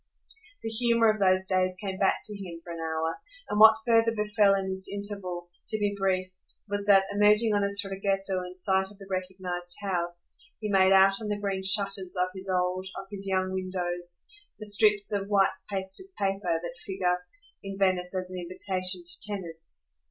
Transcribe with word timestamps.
The 0.63 0.69
humour 0.69 1.11
of 1.11 1.19
those 1.19 1.45
days 1.45 1.77
came 1.79 1.99
back 1.99 2.21
to 2.25 2.35
him 2.35 2.59
for 2.63 2.73
an 2.73 2.79
hour, 2.79 3.19
and 3.47 3.59
what 3.59 3.75
further 3.85 4.15
befell 4.15 4.55
in 4.55 4.67
this 4.67 4.89
interval, 4.91 5.51
to 5.69 5.77
be 5.77 5.93
brief, 5.95 6.31
was 6.67 6.85
that, 6.87 7.05
emerging 7.11 7.53
on 7.53 7.63
a 7.63 7.67
traghetto 7.69 8.43
in 8.43 8.57
sight 8.57 8.89
of 8.89 8.97
the 8.97 9.05
recognised 9.11 9.75
house, 9.79 10.31
he 10.59 10.69
made 10.69 10.91
out 10.91 11.21
on 11.21 11.27
the 11.27 11.39
green 11.39 11.61
shutters 11.63 12.15
of 12.19 12.29
his 12.33 12.49
old, 12.49 12.87
of 12.99 13.09
his 13.11 13.27
young 13.27 13.53
windows 13.53 14.25
the 14.57 14.65
strips 14.65 15.11
of 15.11 15.27
white 15.27 15.53
pasted 15.69 16.07
paper 16.17 16.59
that 16.59 16.73
figure 16.83 17.23
in 17.61 17.77
Venice 17.77 18.15
as 18.15 18.31
an 18.31 18.39
invitation 18.39 19.03
to 19.05 19.21
tenants. 19.31 19.97